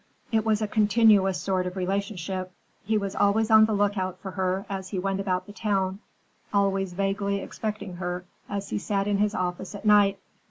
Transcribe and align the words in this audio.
It 0.31 0.43
was 0.43 0.63
a 0.63 0.67
continuous 0.67 1.39
sort 1.39 1.67
of 1.67 1.75
relationship. 1.77 2.51
He 2.83 2.97
was 2.97 3.15
always 3.15 3.51
on 3.51 3.65
the 3.65 3.73
lookout 3.73 4.17
for 4.17 4.31
her 4.31 4.65
as 4.67 4.89
he 4.89 4.97
went 4.97 5.19
about 5.19 5.45
the 5.45 5.53
town, 5.53 5.99
always 6.51 6.93
vaguely 6.93 7.39
expecting 7.39 7.97
her 7.97 8.25
as 8.49 8.69
he 8.71 8.79
sat 8.79 9.05
in 9.07 9.19
his 9.19 9.35
office 9.35 9.75
at 9.75 9.85
night. 9.85 10.17